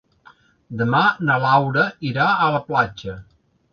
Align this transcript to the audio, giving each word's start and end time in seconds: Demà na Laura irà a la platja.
Demà 0.79 1.01
na 1.29 1.35
Laura 1.45 1.85
irà 2.13 2.31
a 2.31 2.49
la 2.57 2.63
platja. 2.71 3.19